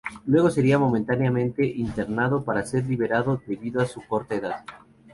Luego 0.25 0.49
sería 0.49 0.79
momentáneamente 0.79 1.63
internado, 1.63 2.43
para 2.43 2.65
ser 2.65 2.87
liberado 2.87 3.39
debido 3.45 3.83
a 3.83 3.85
su 3.85 4.01
corta 4.01 4.33
edad. 4.33 4.65